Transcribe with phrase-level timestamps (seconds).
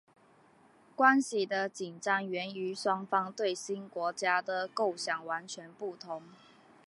[0.95, 6.23] 关系的紧张源于双方对新国家的构想完全不同。